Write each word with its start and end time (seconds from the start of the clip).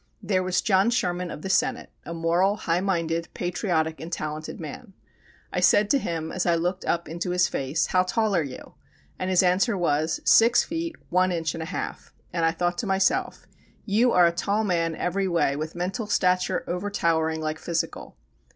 There 0.19 0.41
was 0.41 0.63
John 0.63 0.89
Sherman 0.89 1.29
of 1.29 1.43
the 1.43 1.49
Senate, 1.51 1.91
a 2.05 2.11
moral, 2.15 2.55
high 2.55 2.79
minded, 2.81 3.27
patriotic 3.35 3.99
and 4.01 4.11
talented 4.11 4.59
man. 4.59 4.93
I 5.53 5.59
said 5.59 5.91
to 5.91 5.99
him 5.99 6.31
as 6.31 6.47
I 6.47 6.55
looked 6.55 6.83
up 6.85 7.07
into 7.07 7.29
his 7.29 7.47
face: 7.47 7.85
"How 7.85 8.01
tall 8.01 8.35
are 8.35 8.41
you?" 8.43 8.73
and 9.19 9.29
his 9.29 9.43
answer 9.43 9.77
was, 9.77 10.19
"Six 10.25 10.63
feet 10.63 10.95
one 11.11 11.31
inch 11.31 11.53
and 11.53 11.61
a 11.61 11.67
half;" 11.67 12.15
and 12.33 12.43
I 12.43 12.49
thought 12.51 12.79
to 12.79 12.87
myself 12.87 13.45
"You 13.85 14.11
are 14.11 14.25
a 14.25 14.31
tall 14.31 14.63
man 14.63 14.95
every 14.95 15.27
way, 15.27 15.55
with 15.55 15.75
mental 15.75 16.07
stature 16.07 16.63
over 16.65 16.89
towering 16.89 17.39
like 17.39 17.57
the 17.59 17.63
physical." 17.65 18.17